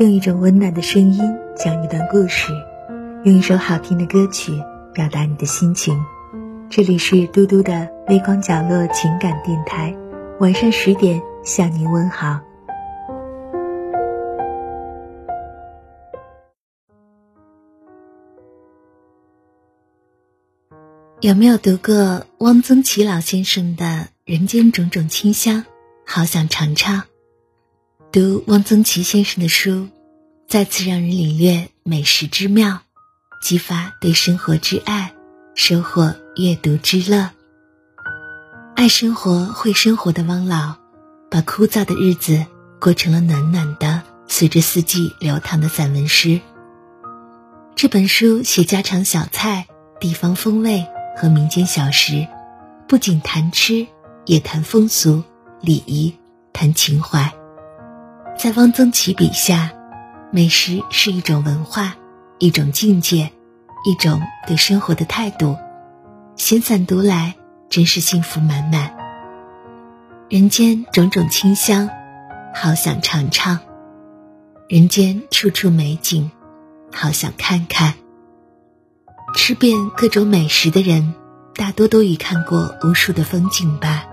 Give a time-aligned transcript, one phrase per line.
[0.00, 1.22] 用一种温暖的声音
[1.54, 2.52] 讲一段故事，
[3.22, 4.52] 用一首好听的歌曲
[4.92, 5.96] 表达你的心情。
[6.68, 9.94] 这里是嘟嘟的微光角落情感电台，
[10.40, 12.40] 晚上十点向您问好。
[21.20, 23.84] 有没有读过汪曾祺老先生的
[24.24, 25.60] 《人间种种清香》？
[26.04, 27.04] 好想尝尝。
[28.14, 29.88] 读汪曾祺先生的书，
[30.46, 32.82] 再次让人领略美食之妙，
[33.42, 35.12] 激发对生活之爱，
[35.56, 37.32] 收获阅读之乐。
[38.76, 40.76] 爱生活、会生活的汪老，
[41.28, 42.46] 把枯燥的日子
[42.80, 46.40] 过成了暖暖的、随着四季流淌的散文诗。
[47.74, 49.66] 这本书写家常小菜、
[49.98, 50.86] 地方风味。
[51.16, 52.28] 和民间小食，
[52.88, 53.88] 不仅谈吃，
[54.24, 55.24] 也谈风俗
[55.60, 56.14] 礼仪，
[56.52, 57.32] 谈情怀。
[58.36, 59.72] 在汪曾祺笔下，
[60.30, 61.94] 美食是一种文化，
[62.38, 63.30] 一种境界，
[63.86, 65.56] 一种对生活的态度。
[66.36, 67.36] 闲散读来，
[67.70, 68.94] 真是幸福满满。
[70.28, 71.88] 人间种种清香，
[72.52, 73.58] 好想尝尝；
[74.68, 76.30] 人间处处美景，
[76.92, 77.94] 好想看看。
[79.36, 81.14] 吃遍各种美食的人，
[81.54, 84.04] 大多都已看过无数的风景吧。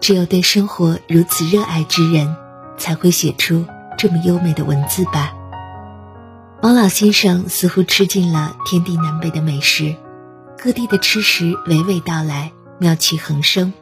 [0.00, 2.36] 只有对生活如此热爱之人，
[2.78, 3.64] 才会写出
[3.98, 5.34] 这么优美的文字吧。
[6.62, 9.94] 王老先生似乎吃尽了天地南北的美食，
[10.58, 13.72] 各地的吃食娓娓道来，妙趣横生，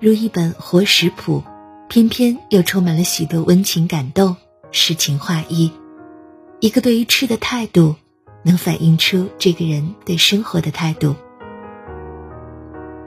[0.00, 1.42] 如一本活食谱，
[1.88, 4.36] 偏偏又充满了许多温情感动、
[4.70, 5.72] 诗情画意。
[6.60, 7.96] 一个对于吃的态度。
[8.46, 11.16] 能反映出这个人对生活的态度。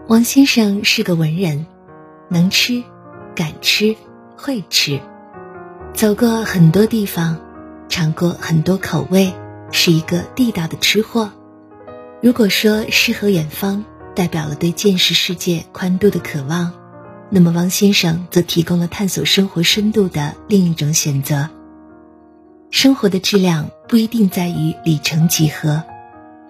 [0.08, 1.68] 王先生是个文人，
[2.28, 2.84] 能吃，
[3.36, 3.96] 敢吃，
[4.36, 5.00] 会吃，
[5.98, 7.36] 走过很多地方，
[7.90, 9.34] 尝过很多口味，
[9.72, 11.32] 是一个地道的吃货。
[12.22, 13.84] 如果说诗和远方
[14.16, 16.72] 代表了对见识世界宽度的渴望，
[17.32, 21.50] 那么王先生则提供了探索生活深度的另一种选择。
[22.70, 25.82] 生活的质量不一定在于里程几何，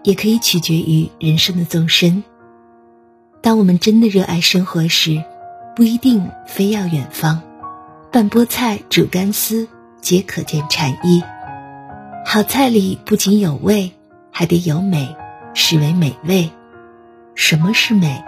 [0.04, 2.22] 也可以取决于人生的纵深。
[3.42, 5.24] 当我们真的热爱生活时，
[5.74, 7.42] 不一定非要远方，
[8.18, 9.68] 拌菠菜、煮干丝
[10.02, 11.22] 皆可见禅意。
[12.26, 13.92] 好菜里不仅有味，
[14.32, 15.16] 还得有美，
[15.54, 16.50] 是为美味。
[17.36, 18.24] 什么是美？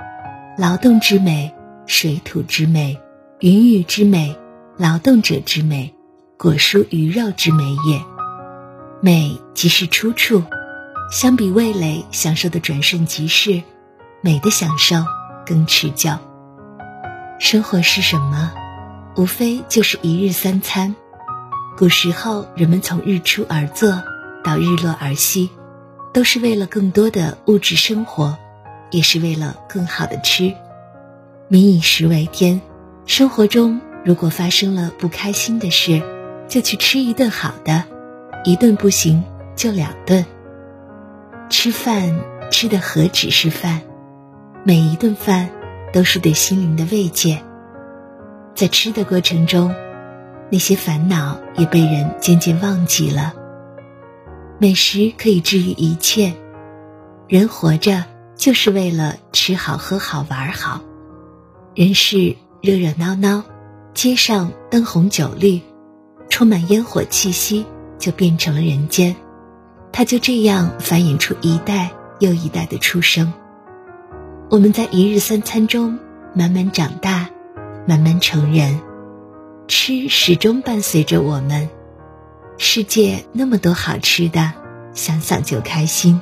[0.60, 1.52] 劳动之美，
[1.88, 3.00] 水土之美，
[3.40, 4.38] 云雨之美，
[4.78, 5.92] 劳动者之美。
[6.38, 8.00] 果蔬鱼肉之美也，
[9.02, 10.44] 美即是出处。
[11.12, 13.64] 相比味蕾享受的转瞬即逝，
[14.22, 14.98] 美的享受
[15.48, 16.12] 更持久。
[17.40, 18.52] 生活是什么？
[19.20, 20.96] 无非就是一日三餐。
[21.78, 24.02] 古时候人们从日出而作
[24.46, 25.50] 到日落而息，
[26.14, 28.38] 都是为了更多的物质生活，
[28.92, 30.54] 也是为了更好的吃。
[31.50, 32.62] 民以食为天，
[33.06, 36.02] 生活中如果发生了不开心的事，
[36.48, 37.84] 就去吃一顿好的，
[38.46, 39.22] 一顿不行
[39.54, 40.26] 就两顿。
[41.50, 42.18] 吃饭
[42.50, 43.82] 吃的何止是饭，
[44.64, 45.50] 每一顿饭
[45.92, 47.44] 都是对心灵的慰藉。
[48.60, 49.74] 在吃的过程中，
[50.52, 53.34] 那些烦恼也被人渐渐忘记了。
[54.58, 56.34] 美食可以治愈一切，
[57.30, 58.04] 人活着
[58.36, 60.82] 就是为了吃好喝好玩好。
[61.74, 63.46] 人世热热闹闹，
[63.94, 65.62] 街上灯红酒绿。
[66.28, 67.66] 充满烟火气息，
[67.98, 69.16] 就变成了人间。
[69.94, 73.32] 它就这样繁衍出一代又一代的出生。
[74.50, 75.98] 我们在一日三餐中
[76.36, 77.30] 慢慢长大，
[77.90, 78.82] 慢慢成人。
[79.68, 81.70] 吃始终伴随着我们。
[82.60, 84.54] 世界那么多好吃的，
[84.94, 86.22] 想想就开心。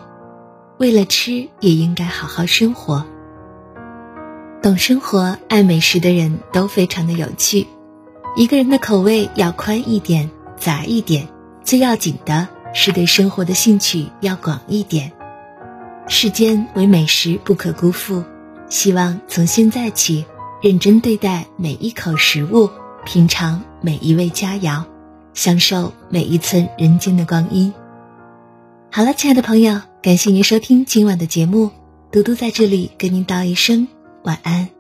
[0.78, 3.06] 为了吃，也应该好好生活。
[4.62, 7.68] 懂生活、爱美食的人都非常的有趣。
[8.38, 11.28] 一个人的口味要宽一点、杂一点，
[11.66, 15.12] 最要紧的是对生活的兴趣要广一点。
[16.08, 18.24] 世间唯美食不可辜负，
[18.70, 20.26] 希望从现在起
[20.60, 22.70] 认真对待每一口食物，
[23.06, 24.84] 品尝每一味佳肴，
[25.36, 27.72] 享受每一寸人间的光阴。
[28.92, 31.70] 好了，亲爱的朋友，感谢您收听今晚的节目，
[32.12, 33.88] 嘟嘟在这里跟您道一声
[34.24, 34.77] 晚安。